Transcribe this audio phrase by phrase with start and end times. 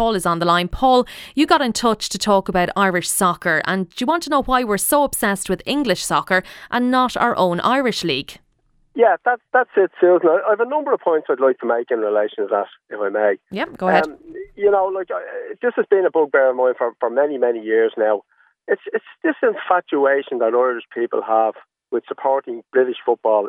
[0.00, 0.66] Paul is on the line.
[0.66, 4.30] Paul, you got in touch to talk about Irish soccer, and do you want to
[4.30, 8.38] know why we're so obsessed with English soccer and not our own Irish league?
[8.94, 10.26] Yeah, that's that's it, Susan.
[10.26, 12.98] I have a number of points I'd like to make in relation to that, if
[12.98, 13.34] I may.
[13.50, 14.06] Yeah, go ahead.
[14.06, 14.16] Um,
[14.56, 15.18] you know, like uh,
[15.60, 18.22] this has been a bugbear of mine for, for many, many years now.
[18.68, 21.56] It's it's this infatuation that Irish people have
[21.90, 23.48] with supporting British football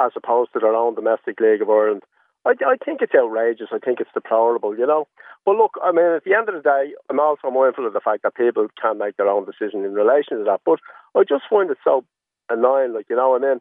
[0.00, 2.04] as opposed to their own domestic league of Ireland.
[2.46, 3.68] I, I think it's outrageous.
[3.72, 5.06] I think it's deplorable, you know.
[5.44, 8.00] But look, I mean, at the end of the day, I'm also mindful of the
[8.00, 10.60] fact that people can make their own decision in relation to that.
[10.64, 10.80] But
[11.14, 12.04] I just find it so
[12.48, 13.60] annoying, like, you know, I mean,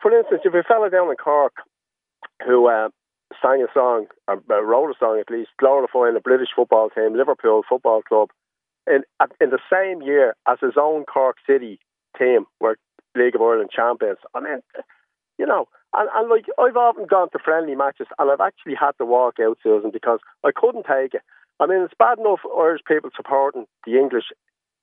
[0.00, 1.54] for instance, if a fella down in Cork
[2.46, 2.88] who uh,
[3.42, 7.62] sang a song, or wrote a song at least, glorifying the British football team, Liverpool
[7.68, 8.30] Football Club,
[8.86, 9.02] in
[9.40, 11.78] in the same year as his own Cork City
[12.18, 12.78] team were
[13.16, 14.18] League of Ireland champions.
[14.34, 14.60] I mean,
[15.38, 18.92] you know, and, and like I've often gone to friendly matches and I've actually had
[18.98, 21.22] to walk out, Susan, because I couldn't take it.
[21.58, 24.26] I mean, it's bad enough Irish people supporting the English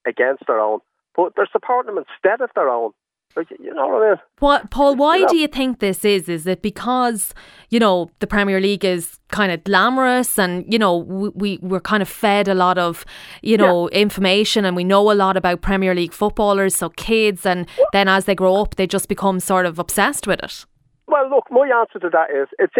[0.08, 0.80] against their own,
[1.16, 2.92] but they're supporting them instead of their own.
[3.36, 4.18] Like, you know what I mean?
[4.40, 5.28] What, Paul, why you know?
[5.30, 6.30] do you think this is?
[6.30, 7.34] Is it because,
[7.70, 11.80] you know, the Premier League is kind of glamorous and, you know, we, we, we're
[11.80, 13.06] kind of fed a lot of,
[13.42, 13.98] you know, yeah.
[13.98, 18.26] information and we know a lot about Premier League footballers, so kids, and then as
[18.26, 20.66] they grow up, they just become sort of obsessed with it?
[21.08, 22.74] Well, look, my answer to that is it's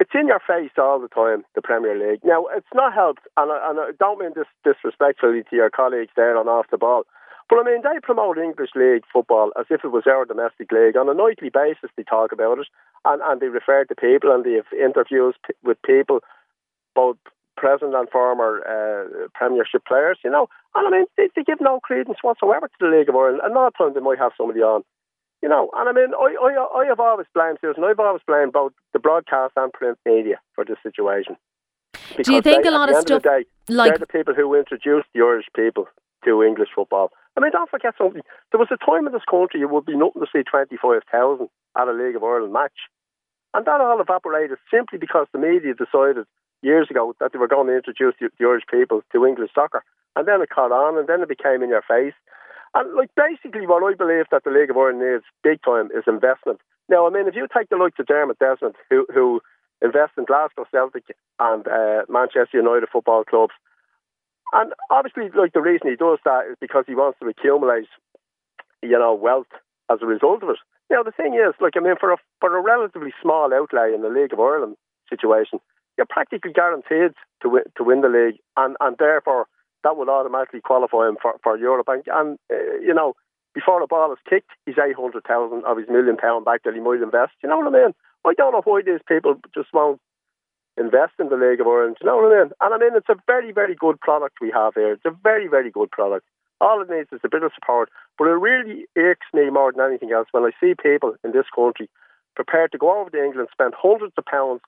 [0.00, 2.20] it's in your face all the time, the Premier League.
[2.24, 6.12] Now, it's not helped, and I, and I don't mean this disrespectfully to your colleagues
[6.16, 7.04] there on off the ball,
[7.50, 10.96] but I mean, they promote English league football as if it was our domestic league.
[10.96, 12.68] On a nightly basis, they talk about it
[13.04, 16.20] and, and they refer to people and they have interviews p- with people,
[16.94, 17.16] both
[17.56, 20.46] present and former uh, Premiership players, you know.
[20.76, 23.42] And I mean, they, they, give no credence whatsoever to the League of Ireland.
[23.42, 24.84] Another time they might have somebody on,
[25.42, 25.70] you know.
[25.74, 28.98] And I mean, I, I, I have always blamed Susan, I've always blamed both the
[28.98, 31.36] broadcast and print media for this situation.
[31.92, 34.34] Because Do you think they, a lot of stuff of day, like they're the people
[34.34, 35.86] who introduced the Irish people
[36.24, 37.10] to English football.
[37.36, 38.22] I mean, don't forget something.
[38.50, 41.88] There was a time in this country it would be nothing to see 25,000 at
[41.88, 42.90] a League of Ireland match.
[43.54, 46.26] And that all evaporated simply because the media decided
[46.62, 49.82] years ago that they were going to introduce the, the Irish people to English soccer.
[50.16, 52.14] And then it caught on and then it became in your face.
[52.74, 56.04] And like basically what I believe that the League of Ireland needs big time is
[56.06, 56.60] investment.
[56.88, 59.40] Now, I mean, if you take the likes of Dermot Desmond, who, who
[59.82, 61.04] invests in Glasgow Celtic
[61.38, 63.54] and uh, Manchester United football clubs,
[64.52, 67.86] and obviously, like the reason he does that is because he wants to accumulate,
[68.82, 69.50] you know, wealth
[69.90, 70.58] as a result of it.
[70.90, 74.02] Now the thing is, like I mean, for a for a relatively small outlay in
[74.02, 74.76] the League of Ireland
[75.08, 75.60] situation,
[75.96, 79.46] you're practically guaranteed to win to win the league, and and therefore
[79.84, 81.88] that will automatically qualify him for, for Europe.
[81.88, 83.14] And, uh, you know,
[83.54, 86.74] before the ball is kicked, he's eight hundred thousand of his million pound back that
[86.74, 87.32] he might invest.
[87.42, 87.94] You know what I mean?
[88.24, 90.00] I don't know why these people just won't
[90.76, 91.96] invest in the League of Ireland.
[92.00, 92.52] You know what I mean?
[92.60, 94.92] And I mean, it's a very, very good product we have here.
[94.92, 96.26] It's a very, very good product.
[96.60, 97.88] All it needs is a bit of support.
[98.18, 101.46] But it really aches me more than anything else when I see people in this
[101.54, 101.88] country
[102.36, 104.60] prepared to go over to England, spend hundreds of pounds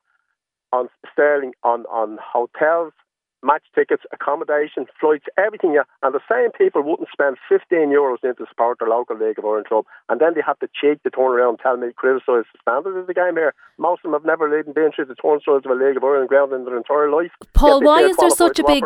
[0.73, 2.93] on sterling on, on hotels,
[3.43, 5.75] match tickets, accommodation, flights, everything.
[5.75, 5.89] Yeah.
[6.03, 9.67] And the same people wouldn't spend 15 euros into support their local League of Ireland
[9.67, 9.85] club.
[10.09, 12.99] And then they have the cheek to turn around and tell me, criticise the standard
[12.99, 13.55] of the game here.
[13.79, 16.29] Most of them have never even been through the turnstiles of a League of Ireland
[16.29, 17.33] ground in their entire life.
[17.55, 18.85] Paul, why is there such a big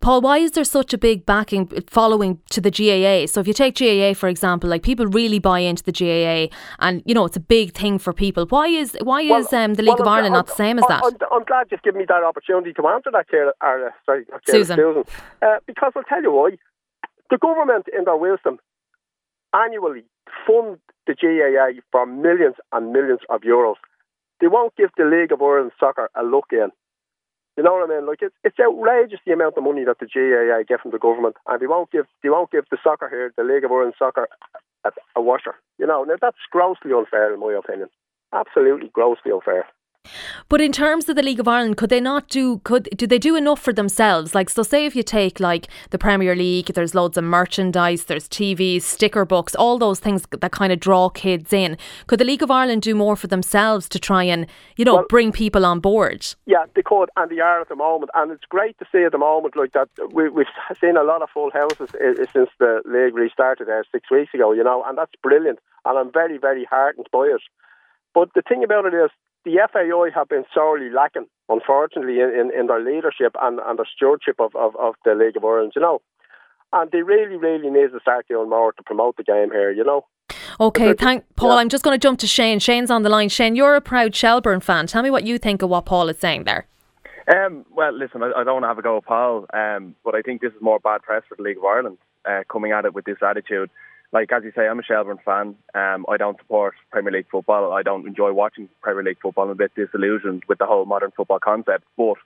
[0.00, 0.20] Paul?
[0.20, 3.26] Why is there such a big backing following to the GAA?
[3.26, 7.02] So if you take GAA for example, like people really buy into the GAA, and
[7.04, 8.46] you know it's a big thing for people.
[8.48, 10.78] Why is why well, is um, the League well, of Ireland I'm, not the same
[10.78, 11.02] as that?
[11.04, 13.52] I'm, I'm, glad you've given me that opportunity to answer that, Cara
[13.86, 14.76] uh, sorry, Susan.
[14.76, 15.04] Susan.
[15.42, 16.50] Uh, because I'll tell you why.
[17.30, 18.58] The government, in their wisdom,
[19.52, 20.04] annually
[20.46, 23.76] fund the GAA for millions and millions of euros.
[24.40, 26.70] They won't give the League of Ireland Soccer a look in.
[27.56, 28.06] You know what I mean?
[28.06, 31.36] Like it's it's outrageous the amount of money that the GAA get from the government,
[31.46, 34.28] and they won't give they won't give the soccer here, the League of Ireland Soccer,
[34.84, 35.54] a, a washer.
[35.78, 37.88] You know, now that's grossly unfair in my opinion.
[38.34, 39.64] Absolutely grossly unfair.
[40.48, 42.60] But in terms of the League of Ireland, could they not do?
[42.62, 44.32] Could do they do enough for themselves?
[44.32, 48.28] Like, so say if you take like the Premier League, there's loads of merchandise, there's
[48.28, 51.76] TVs, sticker books, all those things that kind of draw kids in.
[52.06, 55.06] Could the League of Ireland do more for themselves to try and you know well,
[55.08, 56.34] bring people on board?
[56.46, 59.10] Yeah, they could, and they are at the moment, and it's great to see at
[59.10, 59.88] the moment like that.
[60.12, 60.46] We, we've
[60.80, 64.32] seen a lot of full houses eh, eh, since the league restarted there six weeks
[64.32, 67.42] ago, you know, and that's brilliant, and I'm very very heartened by it.
[68.14, 69.10] But the thing about it is,
[69.46, 74.40] the FAI have been sorely lacking, unfortunately, in, in, their leadership and, and their stewardship
[74.40, 76.02] of, of, of the League of Ireland, you know.
[76.72, 79.84] And they really, really need to start doing more to promote the game here, you
[79.84, 80.04] know.
[80.58, 81.50] Okay, thank Paul.
[81.50, 81.56] Yeah.
[81.56, 82.58] I'm just going to jump to Shane.
[82.58, 83.28] Shane's on the line.
[83.28, 84.88] Shane, you're a proud Shelbourne fan.
[84.88, 86.66] Tell me what you think of what Paul is saying there.
[87.28, 90.16] Um, well, listen, I, I don't want to have a go at Paul, um, but
[90.16, 92.84] I think this is more bad press for the League of Ireland uh, coming at
[92.84, 93.70] it with this attitude.
[94.12, 95.56] Like as you say, I'm a Shelbourne fan.
[95.74, 97.72] Um, I don't support Premier League football.
[97.72, 99.44] I don't enjoy watching Premier League football.
[99.44, 101.84] I'm a bit disillusioned with the whole modern football concept.
[101.96, 102.16] But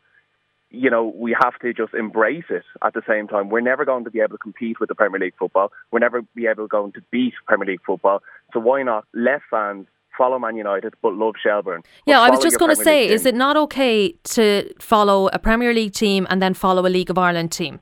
[0.71, 3.49] you know, we have to just embrace it at the same time.
[3.49, 5.73] We're never going to be able to compete with the Premier League football.
[5.91, 8.23] We're never be able going to beat Premier League football.
[8.53, 11.83] So why not let fans follow Man United but love Shelbourne?
[12.07, 15.75] Yeah, I was just going to say, is it not okay to follow a Premier
[15.75, 17.81] League team and then follow a League of Ireland team?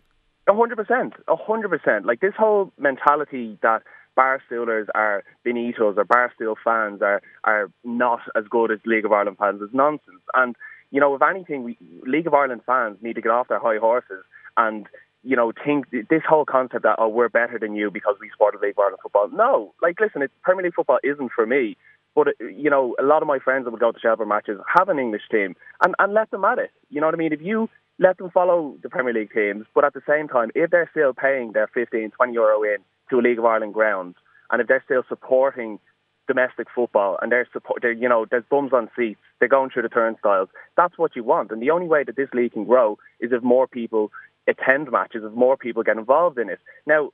[0.48, 2.06] A hundred percent, a hundred percent.
[2.06, 3.82] Like this whole mentality that
[4.16, 9.36] Barstoolers are Benitos or Barstool fans are are not as good as League of Ireland
[9.38, 10.22] fans is nonsense.
[10.34, 10.56] And
[10.90, 13.76] you know, if anything, we, League of Ireland fans need to get off their high
[13.76, 14.24] horses
[14.56, 14.86] and
[15.22, 18.60] you know think this whole concept that oh we're better than you because we support
[18.60, 19.28] League of Ireland football.
[19.32, 21.76] No, like listen, it's Premier League football isn't for me.
[22.14, 24.58] But uh, you know, a lot of my friends that would go to Shelbourne matches
[24.74, 25.54] have an English team
[25.84, 26.70] and and let them at it.
[26.88, 27.32] You know what I mean?
[27.32, 27.68] If you
[27.98, 31.12] let them follow the Premier League teams, but at the same time, if they're still
[31.12, 32.78] paying their 15, 20 euro in
[33.10, 34.14] to a League of Ireland ground,
[34.50, 35.78] and if they're still supporting
[36.26, 39.82] domestic football and they're support, they're, you know, there's bums on seats, they're going through
[39.82, 40.48] the turnstiles.
[40.76, 43.42] That's what you want, and the only way that this league can grow is if
[43.42, 44.10] more people
[44.46, 46.60] attend matches, if more people get involved in it.
[46.86, 47.10] Now,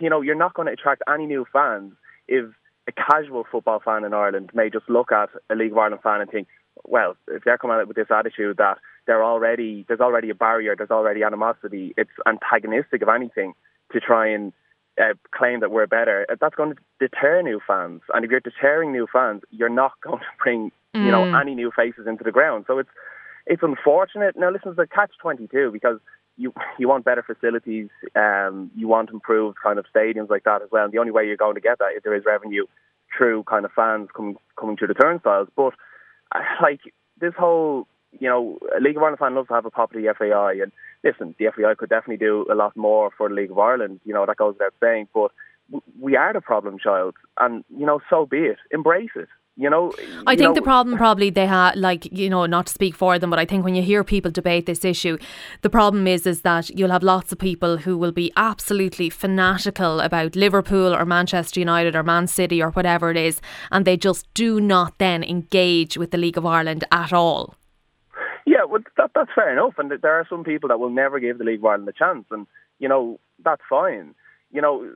[0.00, 1.92] you know, you're not going to attract any new fans
[2.28, 2.46] if
[2.86, 6.20] a casual football fan in Ireland may just look at a League of Ireland fan
[6.20, 6.48] and think,
[6.84, 10.76] well, if they're coming out with this attitude that they're already there's already a barrier,
[10.76, 13.54] there's already animosity, it's antagonistic of anything
[13.92, 14.52] to try and
[15.00, 16.26] uh, claim that we're better.
[16.40, 20.20] That's going to deter new fans, and if you're deterring new fans, you're not going
[20.20, 21.04] to bring mm.
[21.04, 21.40] you know mm.
[21.40, 22.66] any new faces into the ground.
[22.68, 22.90] So it's
[23.46, 24.36] it's unfortunate.
[24.36, 25.98] Now listen, it's a catch twenty two because
[26.36, 30.68] you you want better facilities, um, you want improved kind of stadiums like that as
[30.70, 30.84] well.
[30.84, 32.66] And the only way you're going to get that is there is revenue
[33.16, 35.48] through kind of fans coming coming through the turnstiles.
[35.56, 35.72] But
[36.62, 36.80] like
[37.20, 40.14] this whole, you know, League of Ireland fan loves to have a pop of the
[40.16, 40.72] FAI, and
[41.04, 44.00] listen, the FAI could definitely do a lot more for the League of Ireland.
[44.04, 45.30] You know, that goes without saying, but
[46.00, 48.58] we are the problem child, and you know, so be it.
[48.70, 49.28] Embrace it.
[49.60, 49.92] You know,
[50.24, 53.18] I think know, the problem probably they have, like you know, not to speak for
[53.18, 55.18] them, but I think when you hear people debate this issue,
[55.62, 59.98] the problem is is that you'll have lots of people who will be absolutely fanatical
[59.98, 63.40] about Liverpool or Manchester United or Man City or whatever it is,
[63.72, 67.56] and they just do not then engage with the League of Ireland at all.
[68.48, 71.38] Yeah, well, that, that's fair enough, and there are some people that will never give
[71.38, 72.46] the League of Ireland a chance, and
[72.78, 74.14] you know that's fine.
[74.50, 74.90] You know,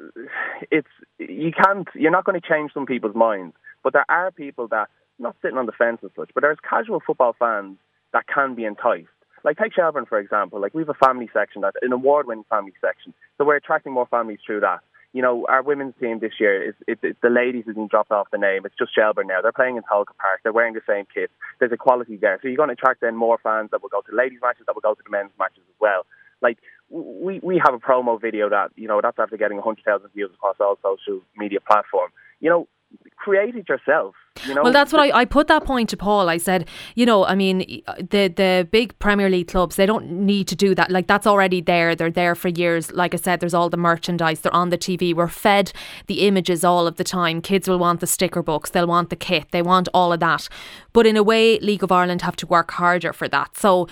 [0.70, 0.88] it's
[1.18, 4.88] you can't, you're not going to change some people's minds but there are people that,
[5.18, 7.76] not sitting on the fence as such, but there's casual football fans
[8.12, 9.08] that can be enticed.
[9.44, 10.60] Like take Shelbourne for example.
[10.60, 14.06] Like we have a family section, that an award-winning family section, so we're attracting more
[14.06, 14.80] families through that.
[15.12, 18.10] You know, our women's team this year is it, it, the ladies have been dropped
[18.10, 18.64] off the name.
[18.64, 19.42] It's just Shelbourne now.
[19.42, 20.40] They're playing in Tolka Park.
[20.42, 21.30] They're wearing the same kit.
[21.60, 24.16] There's equality there, so you're going to attract then more fans that will go to
[24.16, 26.06] ladies matches, that will go to the men's matches as well.
[26.40, 26.58] Like
[26.90, 30.56] we we have a promo video that you know that's after getting 100,000 views across
[30.60, 32.12] all social media platforms.
[32.40, 32.68] You know,
[33.16, 34.14] create it yourself.
[34.46, 34.62] You know?
[34.62, 36.28] Well, that's what I, I put that point to Paul.
[36.28, 40.10] I said, you know, I mean, uh, the the big Premier League clubs they don't
[40.10, 40.90] need to do that.
[40.90, 41.94] Like that's already there.
[41.94, 42.90] They're there for years.
[42.92, 44.40] Like I said, there's all the merchandise.
[44.40, 45.14] They're on the TV.
[45.14, 45.72] We're fed
[46.06, 47.40] the images all of the time.
[47.42, 48.70] Kids will want the sticker books.
[48.70, 49.50] They'll want the kit.
[49.50, 50.48] They want all of that.
[50.92, 53.56] But in a way, League of Ireland have to work harder for that.
[53.56, 53.86] So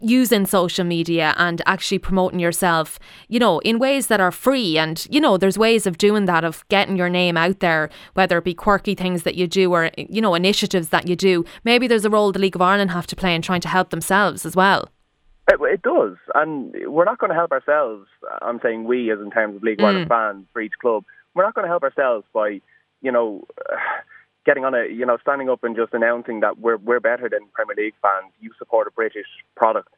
[0.00, 2.98] using social media and actually promoting yourself,
[3.28, 4.78] you know, in ways that are free.
[4.78, 8.38] And, you know, there's ways of doing that, of getting your name out there, whether
[8.38, 11.44] it be quirky things that you do or, you know, initiatives that you do.
[11.64, 13.90] Maybe there's a role the League of Ireland have to play in trying to help
[13.90, 14.90] themselves as well.
[15.48, 16.16] It, it does.
[16.34, 18.08] And we're not going to help ourselves.
[18.42, 19.88] I'm saying we, as in terms of League of mm.
[19.88, 22.60] Ireland fans for each club, we're not going to help ourselves by,
[23.02, 23.46] you know,
[24.46, 27.40] getting on a, you know, standing up and just announcing that we're we're better than
[27.52, 28.32] Premier League fans.
[28.40, 29.26] You support a British
[29.56, 29.88] product.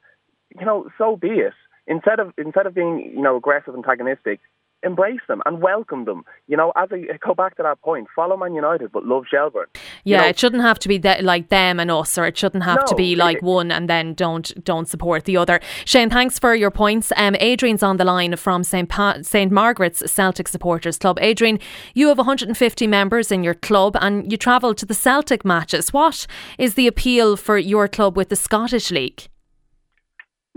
[0.59, 1.53] You know, so be it.
[1.87, 4.41] Instead of instead of being, you know, aggressive, antagonistic,
[4.83, 6.25] embrace them and welcome them.
[6.47, 9.67] You know, as I go back to that point, follow Man United but love Shelbourne.
[10.05, 12.37] Yeah, you know, it shouldn't have to be that like them and us, or it
[12.37, 15.61] shouldn't have no, to be like it, one and then don't don't support the other.
[15.85, 17.13] Shane, thanks for your points.
[17.17, 21.19] Um, Adrian's on the line from St pa- St Margaret's Celtic Supporters Club.
[21.21, 21.59] Adrian,
[21.95, 25.93] you have 150 members in your club and you travel to the Celtic matches.
[25.93, 26.27] What
[26.59, 29.29] is the appeal for your club with the Scottish League?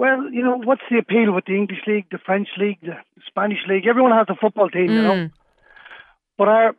[0.01, 3.60] Well, you know, what's the appeal with the English league, the French league, the Spanish
[3.70, 3.86] league?
[3.86, 4.96] Everyone has a football team, mm.
[4.96, 5.13] you know.
[5.13, 5.31] Mm.
[6.39, 6.75] But our,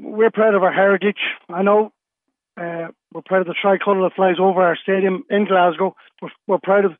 [0.00, 1.18] we're proud of our heritage.
[1.50, 1.92] I know
[2.56, 5.94] uh, we're proud of the tricolour that flies over our stadium in Glasgow.
[6.22, 6.92] We're, we're proud of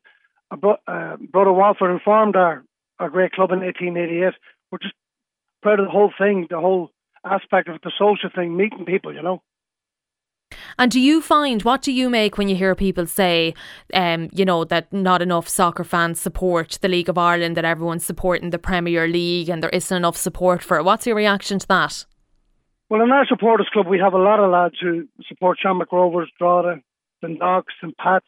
[0.51, 2.63] uh, uh, Brother Walfrid who formed our,
[2.99, 4.35] our great club in 1888.
[4.71, 4.93] We're just
[5.63, 6.91] proud of the whole thing, the whole
[7.25, 9.41] aspect of the social thing, meeting people, you know.
[10.77, 13.53] And do you find what do you make when you hear people say,
[13.93, 18.05] um, you know, that not enough soccer fans support the League of Ireland, that everyone's
[18.05, 20.83] supporting the Premier League, and there isn't enough support for it?
[20.83, 22.05] What's your reaction to that?
[22.89, 26.29] Well, in our supporters club, we have a lot of lads who support Shamrock Rovers,
[26.37, 26.81] Drogheda,
[27.23, 28.25] St Docs, and Pats.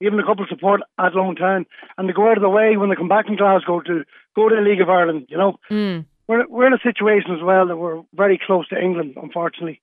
[0.00, 2.94] Even a couple support Athlone Town, and they go out of the way when they
[2.94, 4.04] come back in Glasgow to
[4.36, 5.26] go to the League of Ireland.
[5.28, 6.04] You know, mm.
[6.28, 9.80] we're we're in a situation as well that we're very close to England, unfortunately.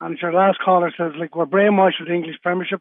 [0.00, 2.80] And as your last caller says, like we're brainwashed with the English Premiership.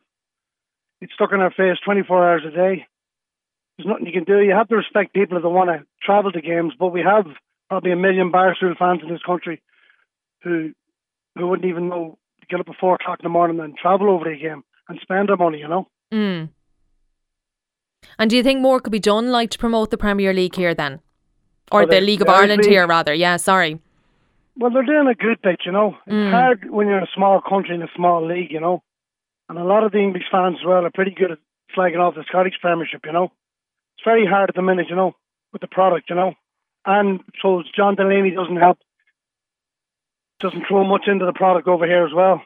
[1.02, 2.86] It's stuck in our face 24 hours a day.
[3.78, 4.40] There's nothing you can do.
[4.40, 7.26] You have to respect people that want to travel to games, but we have
[7.70, 9.62] probably a million Barstool fans in this country
[10.44, 10.72] who
[11.36, 14.10] who wouldn't even know to get up at four o'clock in the morning and travel
[14.10, 15.88] over to a game and spend their money, you know.
[16.12, 16.50] Mm.
[18.18, 20.74] And do you think more could be done, like to promote the Premier League here
[20.74, 21.00] then,
[21.72, 22.72] or well, the League of Ireland League.
[22.72, 23.14] here rather?
[23.14, 23.80] Yeah, sorry.
[24.60, 25.98] Well, they're doing a good bit, you know.
[26.08, 26.32] It's mm.
[26.32, 28.82] hard when you're in a small country in a small league, you know.
[29.50, 31.38] And a lot of the English fans as well are pretty good at
[31.74, 33.32] flagging off the Scottish Premiership, you know.
[33.96, 35.16] It's very hard at the minute, you know,
[35.54, 36.34] with the product, you know.
[36.86, 38.80] And so John Delaney doesn't help,
[40.40, 42.42] doesn't throw much into the product over here as well.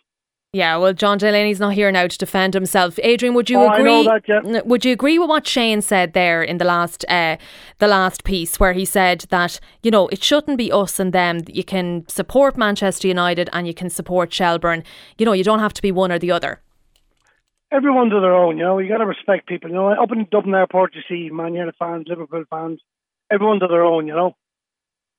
[0.54, 3.00] Yeah, well, John Delaney's not here now to defend himself.
[3.04, 4.04] Adrian, would you oh, agree?
[4.04, 4.60] That, yeah.
[4.66, 7.38] Would you agree with what Shane said there in the last, uh,
[7.80, 11.40] the last piece, where he said that you know it shouldn't be us and them.
[11.48, 14.84] You can support Manchester United and you can support Shelbourne.
[15.18, 16.60] You know, you don't have to be one or the other.
[17.72, 18.58] Everyone to their own.
[18.58, 19.70] You know, you got to respect people.
[19.70, 22.82] You know, up in Dublin Airport, you see Man United fans, Liverpool fans.
[23.32, 24.06] Everyone to their own.
[24.06, 24.36] You know.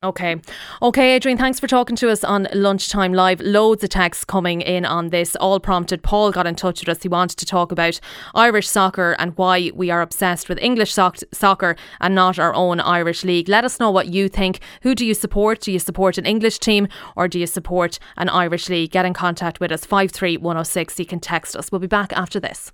[0.04, 0.34] Okay.
[0.82, 3.40] Okay, Adrian, thanks for talking to us on Lunchtime Live.
[3.40, 6.02] Loads of texts coming in on this, all prompted.
[6.02, 7.04] Paul got in touch with us.
[7.04, 8.00] He wanted to talk about
[8.34, 12.80] Irish soccer and why we are obsessed with English soc- soccer and not our own
[12.80, 13.48] Irish league.
[13.48, 14.58] Let us know what you think.
[14.82, 15.60] Who do you support?
[15.60, 18.90] Do you support an English team or do you support an Irish league?
[18.90, 20.98] Get in contact with us, 53106.
[20.98, 21.70] You can text us.
[21.70, 22.72] We'll be back after this.